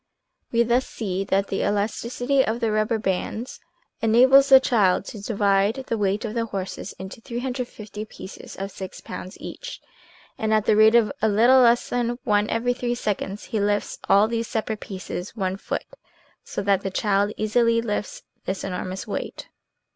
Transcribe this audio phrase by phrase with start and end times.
[0.51, 3.59] We thus see that the elasticity of the rubber bands
[4.01, 8.99] enables the child to divide the weight of the horses into 350 pieces of six
[8.99, 9.79] pounds each,
[10.39, 13.99] and at the rate of a little less than one every three seconds, he lifts
[14.09, 15.85] all these separate pieces one foot,
[16.43, 19.49] so that the child easily lifts this enormous weight.